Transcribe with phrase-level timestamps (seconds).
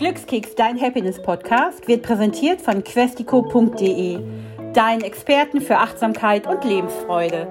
[0.00, 4.18] Glückskeks, dein Happiness-Podcast, wird präsentiert von questico.de,
[4.72, 7.46] deinen Experten für Achtsamkeit und Lebensfreude.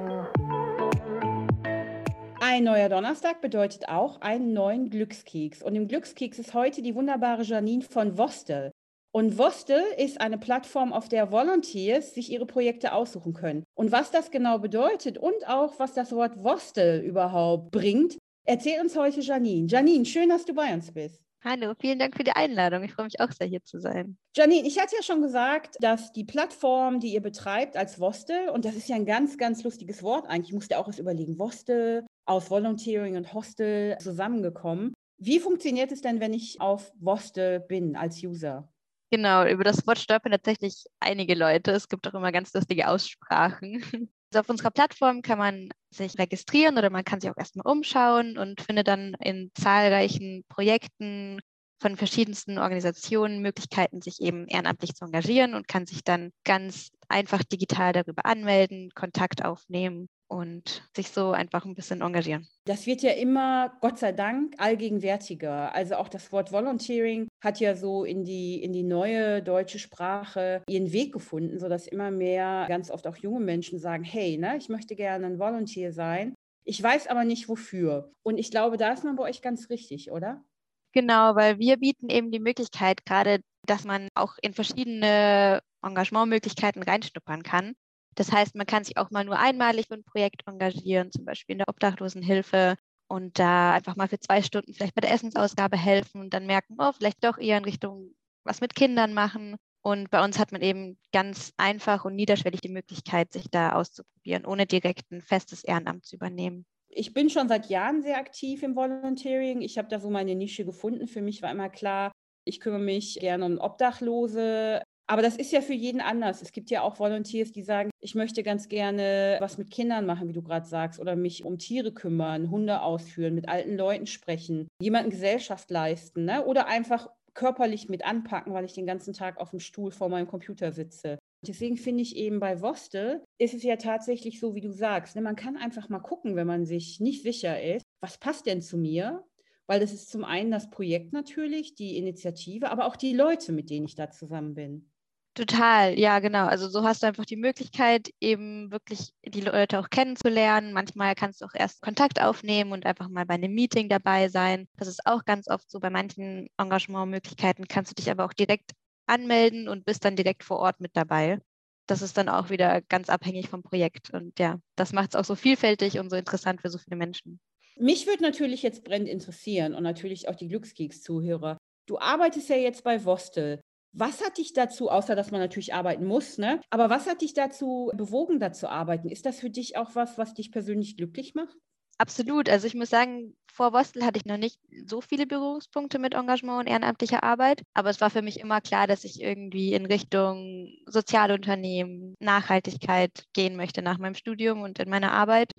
[2.42, 5.62] Ein neuer Donnerstag bedeutet auch einen neuen Glückskeks.
[5.62, 8.72] Und im Glückskeks ist heute die wunderbare Janine von Vostel.
[9.12, 13.64] Und Vostel ist eine Plattform, auf der Volunteers sich ihre Projekte aussuchen können.
[13.76, 18.98] Und was das genau bedeutet und auch was das Wort Vostel überhaupt bringt, erzählt uns
[18.98, 19.68] heute Janine.
[19.68, 21.29] Janine, schön, dass du bei uns bist.
[21.42, 22.84] Hallo, vielen Dank für die Einladung.
[22.84, 24.18] Ich freue mich auch sehr, hier zu sein.
[24.36, 28.66] Janine, ich hatte ja schon gesagt, dass die Plattform, die ihr betreibt als Vostel, und
[28.66, 32.06] das ist ja ein ganz, ganz lustiges Wort eigentlich, ich musste auch was überlegen, Vostel
[32.26, 34.94] aus Volunteering und Hostel zusammengekommen.
[35.18, 38.70] Wie funktioniert es denn, wenn ich auf Vostel bin als User?
[39.10, 41.72] Genau, über das Wort stolpern tatsächlich einige Leute.
[41.72, 44.10] Es gibt auch immer ganz lustige Aussprachen.
[44.32, 48.38] Also auf unserer Plattform kann man sich registrieren oder man kann sich auch erstmal umschauen
[48.38, 51.40] und findet dann in zahlreichen Projekten
[51.82, 57.44] von verschiedensten Organisationen Möglichkeiten, sich eben ehrenamtlich zu engagieren und kann sich dann ganz einfach
[57.44, 62.48] digital darüber anmelden, Kontakt aufnehmen und sich so einfach ein bisschen engagieren.
[62.66, 65.74] Das wird ja immer, Gott sei Dank, allgegenwärtiger.
[65.74, 70.62] Also auch das Wort Volunteering hat ja so in die, in die neue deutsche Sprache
[70.70, 74.70] ihren Weg gefunden, sodass immer mehr, ganz oft auch junge Menschen sagen, hey, ne, ich
[74.70, 76.36] möchte gerne ein Volunteer sein.
[76.64, 78.12] Ich weiß aber nicht wofür.
[78.22, 80.44] Und ich glaube, da ist man bei euch ganz richtig, oder?
[80.92, 87.44] Genau, weil wir bieten eben die Möglichkeit gerade, dass man auch in verschiedene Engagementmöglichkeiten reinschnuppern
[87.44, 87.74] kann.
[88.20, 91.54] Das heißt, man kann sich auch mal nur einmalig für ein Projekt engagieren, zum Beispiel
[91.54, 92.76] in der Obdachlosenhilfe
[93.08, 96.76] und da einfach mal für zwei Stunden vielleicht bei der Essensausgabe helfen und dann merken,
[96.80, 99.56] oh, vielleicht doch eher in Richtung was mit Kindern machen.
[99.82, 104.46] Und bei uns hat man eben ganz einfach und niederschwellig die Möglichkeit, sich da auszuprobieren,
[104.46, 106.66] ohne direkt ein festes Ehrenamt zu übernehmen.
[106.90, 109.62] Ich bin schon seit Jahren sehr aktiv im Volunteering.
[109.62, 111.08] Ich habe da so meine Nische gefunden.
[111.08, 112.12] Für mich war immer klar,
[112.44, 116.44] ich kümmere mich gerne um Obdachlose, aber das ist ja für jeden anders.
[116.44, 120.28] Es gibt ja auch Volunteers, die sagen, ich möchte ganz gerne was mit Kindern machen,
[120.28, 124.68] wie du gerade sagst, oder mich um Tiere kümmern, Hunde ausführen, mit alten Leuten sprechen,
[124.80, 126.46] jemanden Gesellschaft leisten, ne?
[126.46, 130.28] oder einfach körperlich mit anpacken, weil ich den ganzen Tag auf dem Stuhl vor meinem
[130.28, 131.18] Computer sitze.
[131.42, 135.16] Deswegen finde ich eben bei Vostel ist es ja tatsächlich so, wie du sagst.
[135.16, 135.24] Ne?
[135.24, 138.78] Man kann einfach mal gucken, wenn man sich nicht sicher ist, was passt denn zu
[138.78, 139.24] mir?
[139.66, 143.72] Weil das ist zum einen das Projekt natürlich, die Initiative, aber auch die Leute, mit
[143.72, 144.92] denen ich da zusammen bin.
[145.36, 146.48] Total, ja, genau.
[146.48, 150.74] Also so hast du einfach die Möglichkeit, eben wirklich die Leute auch kennenzulernen.
[150.74, 154.68] Manchmal kannst du auch erst Kontakt aufnehmen und einfach mal bei einem Meeting dabei sein.
[154.76, 155.80] Das ist auch ganz oft so.
[155.80, 158.72] Bei manchen Engagementmöglichkeiten kannst du dich aber auch direkt
[159.06, 161.40] anmelden und bist dann direkt vor Ort mit dabei.
[161.88, 164.10] Das ist dann auch wieder ganz abhängig vom Projekt.
[164.12, 167.40] Und ja, das macht es auch so vielfältig und so interessant für so viele Menschen.
[167.78, 171.58] Mich würde natürlich jetzt brennend interessieren und natürlich auch die Glückskeeks-Zuhörer.
[171.88, 173.62] Du arbeitest ja jetzt bei Vostel.
[173.92, 176.62] Was hat dich dazu, außer dass man natürlich arbeiten muss, ne?
[176.72, 179.10] Aber was hat dich dazu bewogen, da zu arbeiten?
[179.10, 181.56] Ist das für dich auch was, was dich persönlich glücklich macht?
[181.98, 182.48] Absolut.
[182.50, 186.62] Also ich muss sagen, vor Bostel hatte ich noch nicht so viele Berührungspunkte mit Engagement
[186.62, 190.70] und ehrenamtlicher Arbeit, aber es war für mich immer klar, dass ich irgendwie in Richtung
[190.86, 195.52] Sozialunternehmen, Nachhaltigkeit gehen möchte nach meinem Studium und in meiner Arbeit.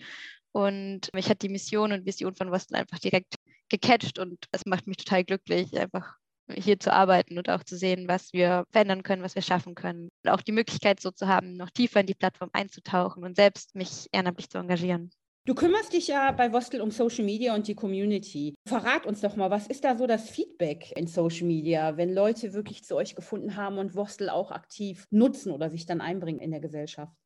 [0.53, 3.35] Und mich hat die Mission und Vision von Bostel einfach direkt
[3.69, 6.17] gecatcht und es macht mich total glücklich, einfach
[6.53, 10.11] hier zu arbeiten und auch zu sehen, was wir verändern können, was wir schaffen können.
[10.25, 13.75] Und auch die Möglichkeit so zu haben, noch tiefer in die Plattform einzutauchen und selbst
[13.75, 15.11] mich ehrenamtlich zu engagieren.
[15.47, 18.55] Du kümmerst dich ja bei Vostel um Social Media und die Community.
[18.69, 22.53] Verrat uns doch mal, was ist da so das Feedback in Social Media, wenn Leute
[22.53, 26.51] wirklich zu euch gefunden haben und Vostel auch aktiv nutzen oder sich dann einbringen in
[26.51, 27.17] der Gesellschaft?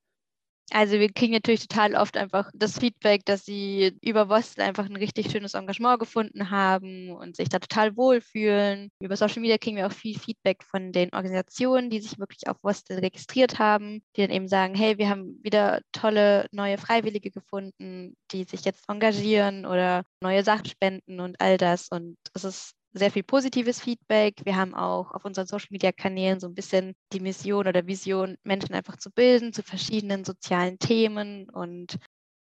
[0.71, 4.97] Also wir kriegen natürlich total oft einfach das Feedback, dass sie über Vostel einfach ein
[4.97, 8.91] richtig schönes Engagement gefunden haben und sich da total wohlfühlen.
[8.99, 12.57] Über Social Media kriegen wir auch viel Feedback von den Organisationen, die sich wirklich auf
[12.63, 18.17] Vostel registriert haben, die dann eben sagen, hey, wir haben wieder tolle neue Freiwillige gefunden,
[18.33, 21.89] die sich jetzt engagieren oder neue Sachen spenden und all das.
[21.89, 24.37] Und es ist sehr viel positives Feedback.
[24.45, 28.97] Wir haben auch auf unseren Social-Media-Kanälen so ein bisschen die Mission oder Vision, Menschen einfach
[28.97, 31.51] zu bilden zu verschiedenen sozialen Themen.
[31.51, 31.99] Und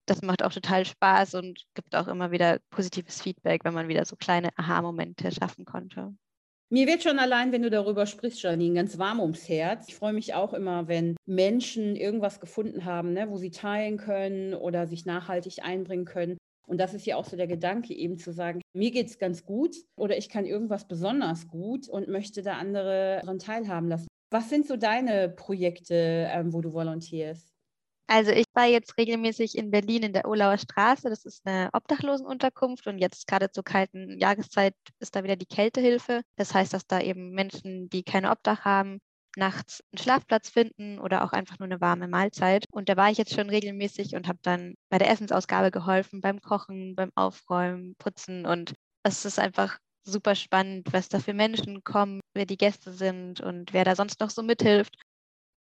[0.06, 4.04] das macht auch total Spaß und gibt auch immer wieder positives Feedback, wenn man wieder
[4.04, 6.14] so kleine Aha-Momente schaffen konnte.
[6.68, 9.86] Mir wird schon allein, wenn du darüber sprichst, Janine, ganz warm ums Herz.
[9.88, 14.52] Ich freue mich auch immer, wenn Menschen irgendwas gefunden haben, ne, wo sie teilen können
[14.52, 16.38] oder sich nachhaltig einbringen können.
[16.68, 19.44] Und das ist ja auch so der Gedanke, eben zu sagen, mir geht es ganz
[19.44, 24.08] gut oder ich kann irgendwas besonders gut und möchte da andere daran teilhaben lassen.
[24.30, 27.52] Was sind so deine Projekte, ähm, wo du volontierst?
[28.08, 31.08] Also ich war jetzt regelmäßig in Berlin in der Olauer Straße.
[31.08, 36.22] Das ist eine Obdachlosenunterkunft und jetzt gerade zur kalten Jahreszeit ist da wieder die Kältehilfe.
[36.36, 39.00] Das heißt, dass da eben Menschen, die keine Obdach haben,
[39.36, 42.64] nachts einen Schlafplatz finden oder auch einfach nur eine warme Mahlzeit.
[42.70, 46.40] Und da war ich jetzt schon regelmäßig und habe dann bei der Essensausgabe geholfen, beim
[46.40, 48.46] Kochen, beim Aufräumen, Putzen.
[48.46, 53.40] Und es ist einfach super spannend, was da für Menschen kommen, wer die Gäste sind
[53.40, 54.96] und wer da sonst noch so mithilft.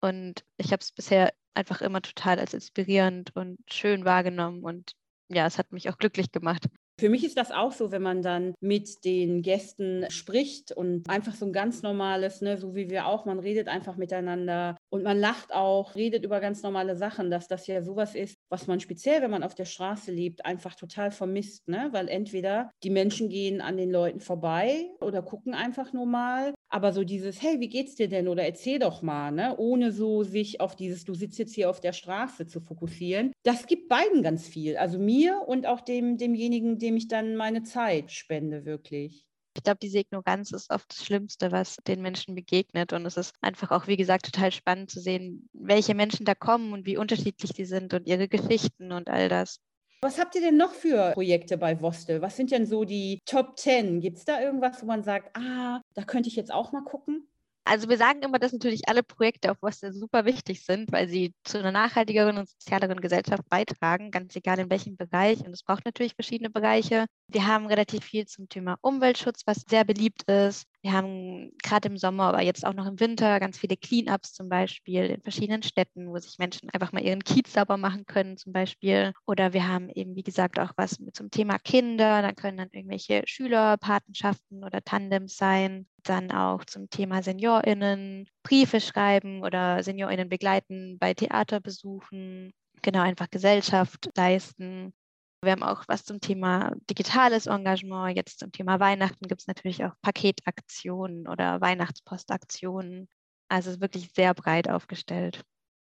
[0.02, 4.64] Und ich habe es bisher einfach immer total als inspirierend und schön wahrgenommen.
[4.64, 4.94] Und
[5.30, 6.68] ja, es hat mich auch glücklich gemacht.
[7.00, 11.34] Für mich ist das auch so, wenn man dann mit den Gästen spricht und einfach
[11.34, 15.18] so ein ganz normales, ne, so wie wir auch, man redet einfach miteinander und man
[15.18, 19.22] lacht auch, redet über ganz normale Sachen, dass das ja sowas ist, was man speziell,
[19.22, 21.88] wenn man auf der Straße lebt, einfach total vermisst, ne?
[21.94, 26.94] Weil entweder die Menschen gehen an den Leuten vorbei oder gucken einfach nur mal aber
[26.94, 28.28] so dieses, hey, wie geht's dir denn?
[28.28, 29.56] Oder erzähl doch mal, ne?
[29.58, 33.68] ohne so sich auf dieses, du sitzt jetzt hier auf der Straße zu fokussieren, das
[33.68, 34.78] gibt beiden ganz viel.
[34.78, 39.26] Also mir und auch dem, demjenigen, dem ich dann meine Zeit spende, wirklich.
[39.58, 42.94] Ich glaube, diese Ignoranz ist oft das Schlimmste, was den Menschen begegnet.
[42.94, 46.72] Und es ist einfach auch, wie gesagt, total spannend zu sehen, welche Menschen da kommen
[46.72, 49.60] und wie unterschiedlich die sind und ihre Geschichten und all das.
[50.02, 52.22] Was habt ihr denn noch für Projekte bei Vostel?
[52.22, 54.00] Was sind denn so die Top 10?
[54.00, 57.28] Gibt es da irgendwas, wo man sagt, ah, da könnte ich jetzt auch mal gucken?
[57.66, 61.36] Also wir sagen immer, dass natürlich alle Projekte auf Vostel super wichtig sind, weil sie
[61.44, 65.46] zu einer nachhaltigeren und sozialeren Gesellschaft beitragen, ganz egal in welchem Bereich.
[65.46, 67.06] Und es braucht natürlich verschiedene Bereiche.
[67.28, 70.66] Wir haben relativ viel zum Thema Umweltschutz, was sehr beliebt ist.
[70.82, 74.48] Wir haben gerade im Sommer, aber jetzt auch noch im Winter ganz viele Cleanups zum
[74.48, 78.54] Beispiel in verschiedenen Städten, wo sich Menschen einfach mal ihren Kiez sauber machen können zum
[78.54, 79.12] Beispiel.
[79.28, 82.22] Oder wir haben eben, wie gesagt, auch was mit zum Thema Kinder.
[82.22, 85.86] Da können dann irgendwelche Schülerpatenschaften oder Tandems sein.
[86.04, 92.54] Dann auch zum Thema SeniorInnen Briefe schreiben oder SeniorInnen begleiten bei Theaterbesuchen.
[92.82, 94.94] Genau, einfach Gesellschaft leisten.
[95.42, 98.16] Wir haben auch was zum Thema digitales Engagement.
[98.16, 103.08] Jetzt zum Thema Weihnachten gibt es natürlich auch Paketaktionen oder Weihnachtspostaktionen.
[103.48, 105.44] Also wirklich sehr breit aufgestellt.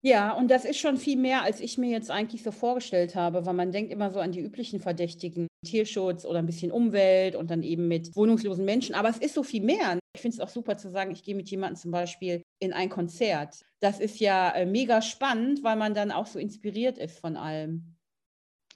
[0.02, 3.44] Ja, und das ist schon viel mehr, als ich mir jetzt eigentlich so vorgestellt habe,
[3.44, 7.50] weil man denkt immer so an die üblichen Verdächtigen, Tierschutz oder ein bisschen Umwelt und
[7.50, 8.94] dann eben mit wohnungslosen Menschen.
[8.94, 9.98] Aber es ist so viel mehr.
[10.14, 12.88] Ich finde es auch super zu sagen, ich gehe mit jemandem zum Beispiel in ein
[12.88, 13.62] Konzert.
[13.81, 17.96] Das ist ja äh, mega spannend, weil man dann auch so inspiriert ist von allem.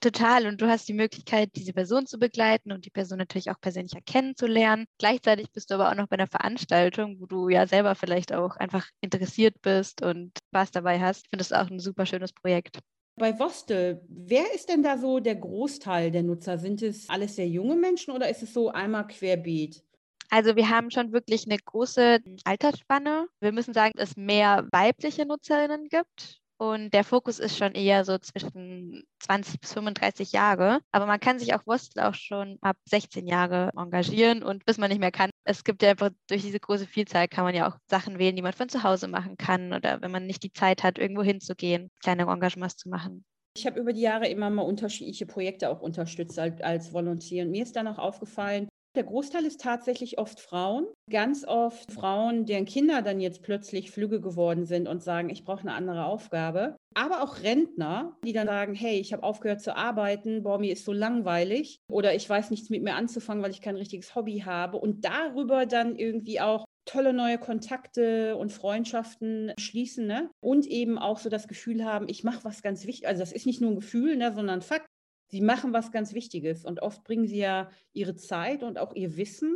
[0.01, 0.45] Total.
[0.47, 4.01] Und du hast die Möglichkeit, diese Person zu begleiten und die Person natürlich auch persönlicher
[4.05, 4.85] kennenzulernen.
[4.99, 8.55] Gleichzeitig bist du aber auch noch bei einer Veranstaltung, wo du ja selber vielleicht auch
[8.57, 11.25] einfach interessiert bist und Spaß dabei hast.
[11.25, 12.79] Ich finde das auch ein super schönes Projekt.
[13.17, 16.57] Bei Vostel, wer ist denn da so der Großteil der Nutzer?
[16.57, 19.81] Sind es alles sehr junge Menschen oder ist es so einmal querbeet?
[20.29, 23.27] Also wir haben schon wirklich eine große Altersspanne.
[23.39, 28.05] Wir müssen sagen, dass es mehr weibliche Nutzerinnen gibt und der Fokus ist schon eher
[28.05, 30.79] so zwischen 20 bis 35 Jahre.
[30.91, 34.89] Aber man kann sich auch Wurstel auch schon ab 16 Jahre engagieren und bis man
[34.89, 35.31] nicht mehr kann.
[35.43, 38.41] Es gibt ja einfach durch diese große Vielzahl kann man ja auch Sachen wählen, die
[38.41, 41.91] man von zu Hause machen kann oder wenn man nicht die Zeit hat, irgendwo hinzugehen,
[42.01, 43.25] kleine Engagements zu machen.
[43.57, 47.45] Ich habe über die Jahre immer mal unterschiedliche Projekte auch unterstützt als, als Volontär.
[47.45, 50.87] Und mir ist dann auch aufgefallen, der Großteil ist tatsächlich oft Frauen.
[51.09, 55.61] Ganz oft Frauen, deren Kinder dann jetzt plötzlich Flüge geworden sind und sagen, ich brauche
[55.61, 56.75] eine andere Aufgabe.
[56.95, 60.85] Aber auch Rentner, die dann sagen, hey, ich habe aufgehört zu arbeiten, boah, mir ist
[60.85, 64.77] so langweilig oder ich weiß nichts mit mir anzufangen, weil ich kein richtiges Hobby habe.
[64.77, 70.29] Und darüber dann irgendwie auch tolle neue Kontakte und Freundschaften schließen ne?
[70.39, 73.07] und eben auch so das Gefühl haben, ich mache was ganz wichtig.
[73.07, 74.87] Also das ist nicht nur ein Gefühl, ne, sondern Fakt.
[75.27, 79.17] Sie machen was ganz Wichtiges und oft bringen sie ja ihre Zeit und auch ihr
[79.17, 79.55] Wissen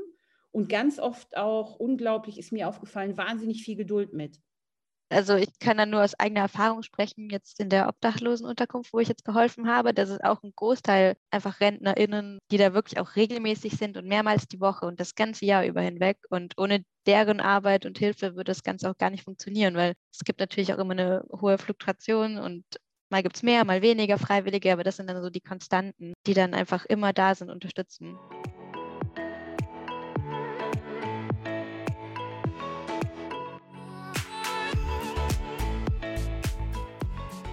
[0.51, 4.39] und ganz oft auch, unglaublich ist mir aufgefallen, wahnsinnig viel Geduld mit.
[5.11, 9.07] Also ich kann da nur aus eigener Erfahrung sprechen, jetzt in der Obdachlosenunterkunft, wo ich
[9.07, 9.91] jetzt geholfen habe.
[9.91, 14.47] Das ist auch ein Großteil einfach RentnerInnen, die da wirklich auch regelmäßig sind und mehrmals
[14.47, 16.17] die Woche und das ganze Jahr über hinweg.
[16.29, 20.19] Und ohne deren Arbeit und Hilfe würde das Ganze auch gar nicht funktionieren, weil es
[20.19, 22.63] gibt natürlich auch immer eine hohe Fluktuation und
[23.11, 26.35] Mal gibt es mehr, mal weniger Freiwillige, aber das sind dann so die Konstanten, die
[26.35, 28.17] dann einfach immer da sind, unterstützen.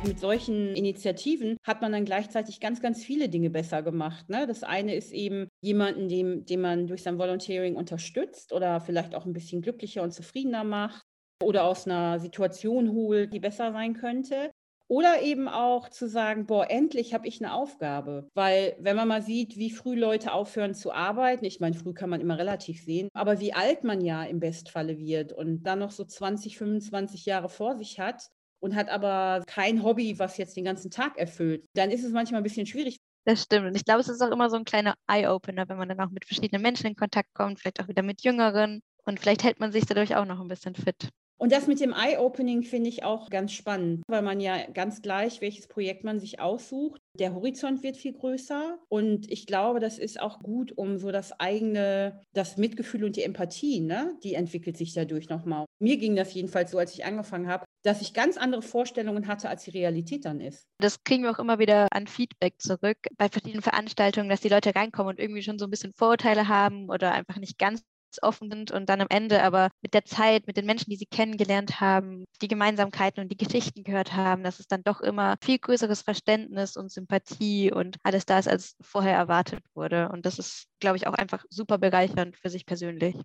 [0.06, 4.28] mit solchen Initiativen hat man dann gleichzeitig ganz, ganz viele Dinge besser gemacht.
[4.28, 4.46] Ne?
[4.46, 9.26] Das eine ist eben jemanden, dem, den man durch sein Volunteering unterstützt oder vielleicht auch
[9.26, 11.04] ein bisschen glücklicher und zufriedener macht
[11.42, 14.52] oder aus einer Situation holt, die besser sein könnte.
[14.88, 18.28] Oder eben auch zu sagen, boah, endlich habe ich eine Aufgabe.
[18.34, 22.10] Weil wenn man mal sieht, wie früh Leute aufhören zu arbeiten, ich meine, früh kann
[22.10, 25.90] man immer relativ sehen, aber wie alt man ja im Bestfalle wird und dann noch
[25.90, 30.64] so 20, 25 Jahre vor sich hat, und hat aber kein Hobby, was jetzt den
[30.64, 31.64] ganzen Tag erfüllt.
[31.74, 32.98] Dann ist es manchmal ein bisschen schwierig.
[33.24, 33.66] Das stimmt.
[33.66, 36.10] Und ich glaube, es ist auch immer so ein kleiner Eye-Opener, wenn man dann auch
[36.10, 38.82] mit verschiedenen Menschen in Kontakt kommt, vielleicht auch wieder mit Jüngeren.
[39.04, 41.10] Und vielleicht hält man sich dadurch auch noch ein bisschen fit.
[41.38, 45.40] Und das mit dem Eye-Opening finde ich auch ganz spannend, weil man ja ganz gleich,
[45.40, 48.78] welches Projekt man sich aussucht, der Horizont wird viel größer.
[48.88, 53.22] Und ich glaube, das ist auch gut, um so das eigene, das Mitgefühl und die
[53.22, 55.66] Empathie, ne, die entwickelt sich dadurch nochmal.
[55.78, 59.48] Mir ging das jedenfalls so, als ich angefangen habe, dass ich ganz andere Vorstellungen hatte,
[59.48, 60.66] als die Realität dann ist.
[60.78, 64.74] Das kriegen wir auch immer wieder an Feedback zurück bei verschiedenen Veranstaltungen, dass die Leute
[64.74, 67.82] reinkommen und irgendwie schon so ein bisschen Vorurteile haben oder einfach nicht ganz
[68.22, 71.06] offen sind und dann am Ende aber mit der Zeit, mit den Menschen, die sie
[71.06, 75.58] kennengelernt haben, die Gemeinsamkeiten und die Geschichten gehört haben, dass es dann doch immer viel
[75.58, 80.08] größeres Verständnis und Sympathie und alles da ist, als vorher erwartet wurde.
[80.10, 83.16] Und das ist, glaube ich, auch einfach super bereichernd für sich persönlich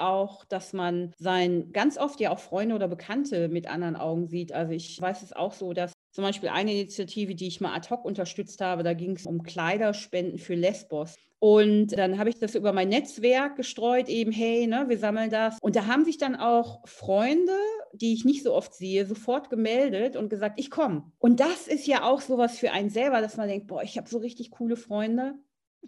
[0.00, 4.52] auch, dass man sein, ganz oft ja auch Freunde oder Bekannte mit anderen Augen sieht.
[4.52, 7.90] Also ich weiß es auch so, dass zum Beispiel eine Initiative, die ich mal ad
[7.90, 11.14] hoc unterstützt habe, da ging es um Kleiderspenden für Lesbos.
[11.38, 15.58] Und dann habe ich das über mein Netzwerk gestreut, eben, hey, ne, wir sammeln das.
[15.60, 17.52] Und da haben sich dann auch Freunde,
[17.92, 21.04] die ich nicht so oft sehe, sofort gemeldet und gesagt, ich komme.
[21.18, 24.08] Und das ist ja auch sowas für einen selber, dass man denkt, boah, ich habe
[24.08, 25.34] so richtig coole Freunde.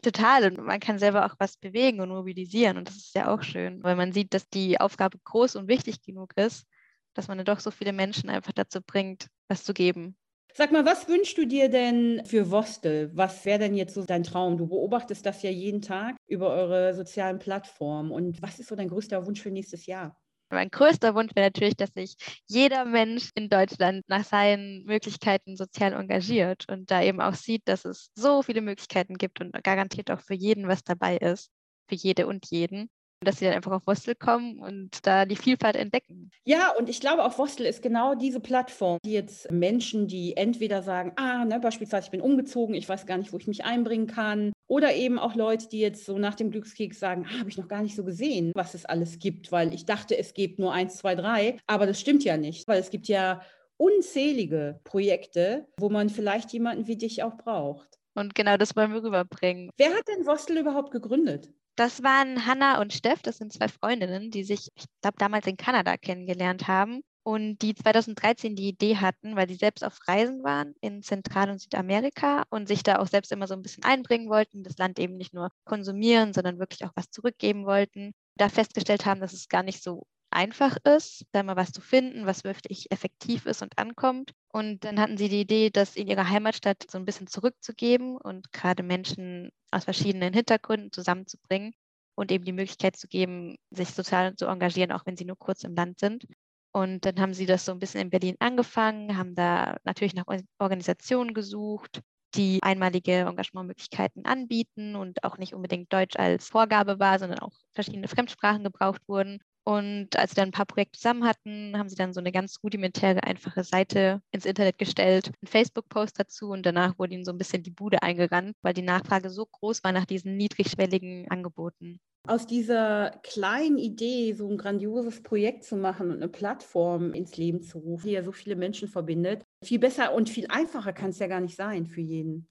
[0.01, 0.45] Total.
[0.45, 2.77] Und man kann selber auch was bewegen und mobilisieren.
[2.77, 6.03] Und das ist ja auch schön, weil man sieht, dass die Aufgabe groß und wichtig
[6.03, 6.69] genug ist,
[7.15, 10.17] dass man dann doch so viele Menschen einfach dazu bringt, was zu geben.
[10.55, 13.11] Sag mal, was wünschst du dir denn für Vostel?
[13.15, 14.57] Was wäre denn jetzt so dein Traum?
[14.59, 18.11] Du beobachtest das ja jeden Tag über eure sozialen Plattformen.
[18.11, 20.21] Und was ist so dein größter Wunsch für nächstes Jahr?
[20.53, 22.15] Mein größter Wunsch wäre natürlich, dass sich
[22.49, 27.85] jeder Mensch in Deutschland nach seinen Möglichkeiten sozial engagiert und da eben auch sieht, dass
[27.85, 31.51] es so viele Möglichkeiten gibt und garantiert auch für jeden was dabei ist,
[31.89, 32.91] für jede und jeden
[33.23, 36.31] dass sie dann einfach auf Vostel kommen und da die Vielfalt entdecken.
[36.45, 40.83] Ja, und ich glaube, auch Vostel ist genau diese Plattform, die jetzt Menschen, die entweder
[40.83, 44.07] sagen, ah, ne, beispielsweise ich bin umgezogen, ich weiß gar nicht, wo ich mich einbringen
[44.07, 47.59] kann, oder eben auch Leute, die jetzt so nach dem Glückskeks sagen, ah, habe ich
[47.59, 50.73] noch gar nicht so gesehen, was es alles gibt, weil ich dachte, es gibt nur
[50.73, 53.43] eins, zwei, drei, aber das stimmt ja nicht, weil es gibt ja
[53.77, 57.99] unzählige Projekte, wo man vielleicht jemanden wie dich auch braucht.
[58.15, 59.71] Und genau das wollen wir rüberbringen.
[59.77, 61.53] Wer hat denn Vostel überhaupt gegründet?
[61.81, 65.57] Das waren Hanna und Steff, das sind zwei Freundinnen, die sich, ich glaube, damals in
[65.57, 70.75] Kanada kennengelernt haben und die 2013 die Idee hatten, weil sie selbst auf Reisen waren
[70.83, 74.63] in Zentral- und Südamerika und sich da auch selbst immer so ein bisschen einbringen wollten,
[74.63, 78.13] das Land eben nicht nur konsumieren, sondern wirklich auch was zurückgeben wollten.
[78.37, 82.27] Da festgestellt haben, dass es gar nicht so einfach ist, da mal was zu finden,
[82.27, 84.33] was wirklich effektiv ist und ankommt.
[84.53, 88.53] Und dann hatten sie die Idee, das in ihrer Heimatstadt so ein bisschen zurückzugeben und
[88.53, 91.73] gerade Menschen aus verschiedenen Hintergründen zusammenzubringen
[92.15, 95.65] und eben die Möglichkeit zu geben, sich sozial zu engagieren, auch wenn sie nur kurz
[95.65, 96.27] im Land sind.
[96.73, 100.27] Und dann haben sie das so ein bisschen in Berlin angefangen, haben da natürlich nach
[100.59, 102.01] Organisationen gesucht,
[102.37, 108.07] die einmalige Engagementmöglichkeiten anbieten und auch nicht unbedingt Deutsch als Vorgabe war, sondern auch verschiedene
[108.09, 109.41] Fremdsprachen gebraucht wurden.
[109.65, 112.59] Und als sie dann ein paar Projekte zusammen hatten, haben sie dann so eine ganz
[112.63, 117.39] rudimentäre, einfache Seite ins Internet gestellt, einen Facebook-Post dazu und danach wurde ihnen so ein
[117.39, 122.01] bisschen die Bude eingerannt, weil die Nachfrage so groß war nach diesen niedrigschwelligen Angeboten.
[122.29, 127.63] Aus dieser kleinen Idee, so ein grandioses Projekt zu machen und eine Plattform ins Leben
[127.63, 131.19] zu rufen, die ja so viele Menschen verbindet, viel besser und viel einfacher kann es
[131.19, 132.47] ja gar nicht sein für jeden.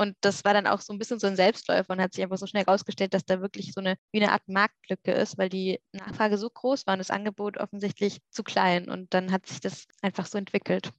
[0.00, 2.38] Und das war dann auch so ein bisschen so ein Selbstläufer und hat sich einfach
[2.38, 5.78] so schnell herausgestellt, dass da wirklich so eine, wie eine Art Marktlücke ist, weil die
[5.92, 8.88] Nachfrage so groß war und das Angebot offensichtlich zu klein.
[8.88, 10.92] Und dann hat sich das einfach so entwickelt.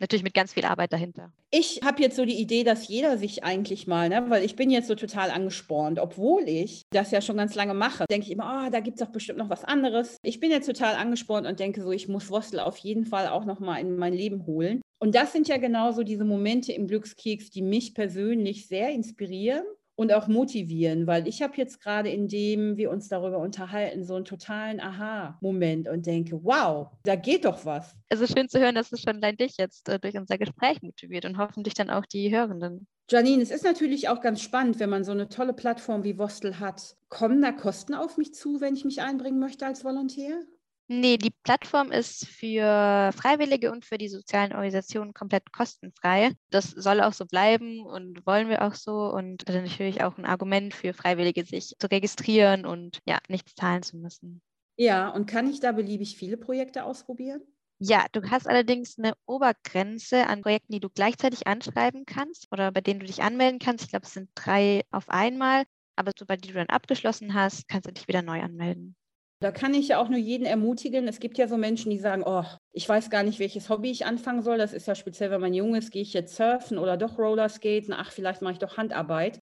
[0.00, 1.32] Natürlich mit ganz viel Arbeit dahinter.
[1.50, 4.70] Ich habe jetzt so die Idee, dass jeder sich eigentlich mal, ne, weil ich bin
[4.70, 8.66] jetzt so total angespornt, obwohl ich das ja schon ganz lange mache, denke ich immer,
[8.66, 10.16] oh, da gibt es doch bestimmt noch was anderes.
[10.22, 13.44] Ich bin jetzt total angespornt und denke so, ich muss Wostel auf jeden Fall auch
[13.44, 14.80] noch mal in mein Leben holen.
[14.98, 19.64] Und das sind ja genauso diese Momente im Glückskeks, die mich persönlich sehr inspirieren
[19.98, 24.24] und auch motivieren, weil ich habe jetzt gerade, indem wir uns darüber unterhalten, so einen
[24.24, 27.96] totalen Aha-Moment und denke, wow, da geht doch was.
[28.08, 30.82] Es ist schön zu hören, dass es schon allein dich jetzt äh, durch unser Gespräch
[30.82, 32.86] motiviert und hoffentlich dann auch die Hörenden.
[33.10, 36.60] Janine, es ist natürlich auch ganz spannend, wenn man so eine tolle Plattform wie Vostel
[36.60, 36.94] hat.
[37.08, 40.42] Kommen da Kosten auf mich zu, wenn ich mich einbringen möchte als Volontär?
[40.90, 46.32] Nee, die Plattform ist für Freiwillige und für die sozialen Organisationen komplett kostenfrei.
[46.48, 49.12] Das soll auch so bleiben und wollen wir auch so.
[49.12, 53.54] Und das ist natürlich auch ein Argument für Freiwillige, sich zu registrieren und ja, nichts
[53.54, 54.40] zahlen zu müssen.
[54.76, 57.42] Ja, und kann ich da beliebig viele Projekte ausprobieren?
[57.80, 62.80] Ja, du hast allerdings eine Obergrenze an Projekten, die du gleichzeitig anschreiben kannst oder bei
[62.80, 63.84] denen du dich anmelden kannst.
[63.84, 65.64] Ich glaube, es sind drei auf einmal.
[65.96, 68.96] Aber sobald die du dann abgeschlossen hast, kannst du dich wieder neu anmelden.
[69.40, 71.06] Da kann ich ja auch nur jeden ermutigen.
[71.06, 74.04] Es gibt ja so Menschen, die sagen, oh, ich weiß gar nicht, welches Hobby ich
[74.04, 74.58] anfangen soll.
[74.58, 77.94] Das ist ja speziell, wenn man jung ist, gehe ich jetzt surfen oder doch Rollerskaten.
[77.94, 79.38] Ach, vielleicht mache ich doch Handarbeit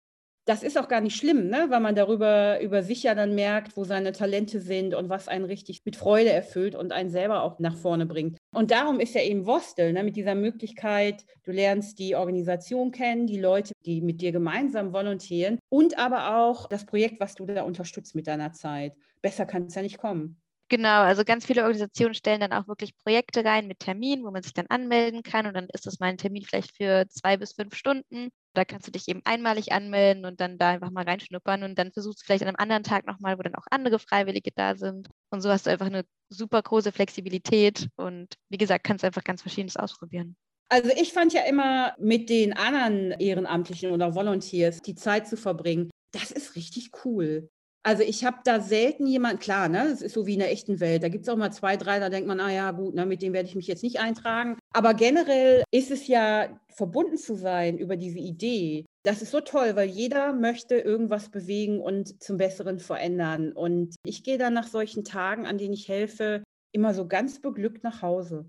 [0.46, 1.66] das ist auch gar nicht schlimm, ne?
[1.70, 5.44] weil man darüber über sich ja dann merkt, wo seine Talente sind und was einen
[5.44, 8.38] richtig mit Freude erfüllt und einen selber auch nach vorne bringt.
[8.54, 10.04] Und darum ist ja eben Vostel, ne?
[10.04, 15.58] mit dieser Möglichkeit, du lernst die Organisation kennen, die Leute, die mit dir gemeinsam volontieren
[15.68, 18.94] und aber auch das Projekt, was du da unterstützt mit deiner Zeit.
[19.22, 20.40] Besser kann es ja nicht kommen.
[20.68, 24.42] Genau, also ganz viele Organisationen stellen dann auch wirklich Projekte rein mit Terminen, wo man
[24.42, 27.52] sich dann anmelden kann und dann ist das mal ein Termin vielleicht für zwei bis
[27.52, 28.30] fünf Stunden.
[28.56, 31.92] Da kannst du dich eben einmalig anmelden und dann da einfach mal reinschnuppern und dann
[31.92, 35.08] versuchst du vielleicht an einem anderen Tag nochmal, wo dann auch andere Freiwillige da sind.
[35.30, 39.42] Und so hast du einfach eine super große Flexibilität und wie gesagt, kannst einfach ganz
[39.42, 40.36] verschiedenes ausprobieren.
[40.70, 45.90] Also ich fand ja immer mit den anderen Ehrenamtlichen oder Volunteers die Zeit zu verbringen,
[46.12, 47.50] das ist richtig cool.
[47.86, 50.80] Also ich habe da selten jemand, klar, ne, das ist so wie in der echten
[50.80, 51.04] Welt.
[51.04, 53.22] Da gibt es auch mal zwei, drei, da denkt man, ah ja, gut, ne, mit
[53.22, 54.58] dem werde ich mich jetzt nicht eintragen.
[54.72, 58.84] Aber generell ist es ja verbunden zu sein über diese Idee.
[59.02, 63.52] Das ist so toll, weil jeder möchte irgendwas bewegen und zum Besseren verändern.
[63.52, 66.42] Und ich gehe dann nach solchen Tagen, an denen ich helfe,
[66.72, 68.46] immer so ganz beglückt nach Hause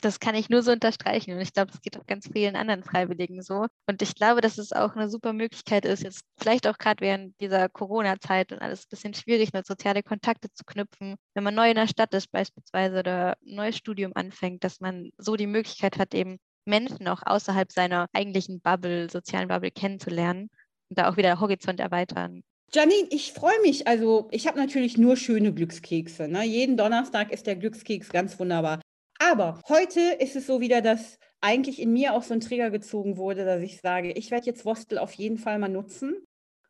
[0.00, 1.32] das kann ich nur so unterstreichen.
[1.32, 3.66] Und ich glaube, das geht auch ganz vielen anderen Freiwilligen so.
[3.86, 7.38] Und ich glaube, dass es auch eine super Möglichkeit ist, jetzt vielleicht auch gerade während
[7.40, 11.70] dieser Corona-Zeit und alles ein bisschen schwierig, mit soziale Kontakte zu knüpfen, wenn man neu
[11.70, 15.98] in der Stadt ist beispielsweise oder ein neues Studium anfängt, dass man so die Möglichkeit
[15.98, 20.50] hat, eben Menschen auch außerhalb seiner eigentlichen Bubble, sozialen Bubble kennenzulernen
[20.88, 22.42] und da auch wieder Horizont erweitern.
[22.72, 23.88] Janine, ich freue mich.
[23.88, 26.28] Also, ich habe natürlich nur schöne Glückskekse.
[26.28, 26.44] Ne?
[26.44, 28.80] Jeden Donnerstag ist der Glückskeks ganz wunderbar.
[29.18, 33.16] Aber heute ist es so wieder, dass eigentlich in mir auch so ein Trigger gezogen
[33.16, 36.16] wurde, dass ich sage, ich werde jetzt Vostel auf jeden Fall mal nutzen,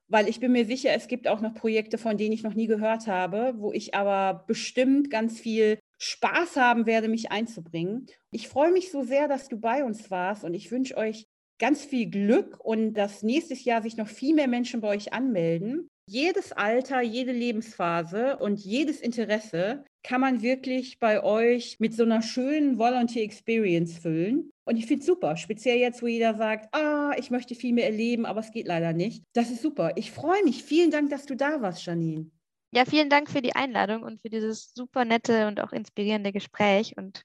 [0.08, 2.66] weil ich bin mir sicher, es gibt auch noch Projekte, von denen ich noch nie
[2.66, 8.06] gehört habe, wo ich aber bestimmt ganz viel Spaß haben werde, mich einzubringen.
[8.30, 11.26] Ich freue mich so sehr, dass du bei uns warst und ich wünsche euch
[11.58, 15.88] ganz viel Glück und dass nächstes Jahr sich noch viel mehr Menschen bei euch anmelden.
[16.08, 22.22] Jedes Alter, jede Lebensphase und jedes Interesse kann man wirklich bei euch mit so einer
[22.22, 24.50] schönen Volunteer Experience füllen.
[24.64, 27.86] Und ich finde es super, speziell jetzt, wo jeder sagt, ah, ich möchte viel mehr
[27.86, 29.22] erleben, aber es geht leider nicht.
[29.34, 29.92] Das ist super.
[29.96, 30.62] Ich freue mich.
[30.62, 32.30] Vielen Dank, dass du da warst, Janine.
[32.70, 36.94] Ja, vielen Dank für die Einladung und für dieses super nette und auch inspirierende Gespräch.
[36.96, 37.22] Und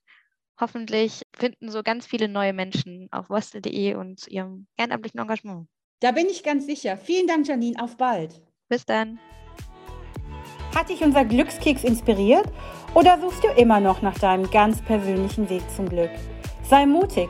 [0.60, 5.67] hoffentlich finden so ganz viele neue Menschen auf wostel.de und ihrem ehrenamtlichen Engagement.
[5.99, 6.97] Da bin ich ganz sicher.
[6.97, 7.82] Vielen Dank, Janine.
[7.82, 8.41] Auf bald.
[8.69, 9.19] Bis dann.
[10.75, 12.45] Hat dich unser Glückskeks inspiriert
[12.95, 16.10] oder suchst du immer noch nach deinem ganz persönlichen Weg zum Glück?
[16.63, 17.29] Sei mutig.